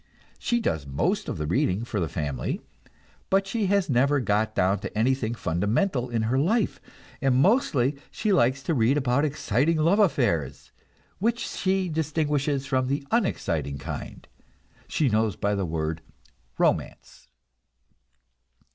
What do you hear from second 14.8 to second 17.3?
she knows by the word "romance."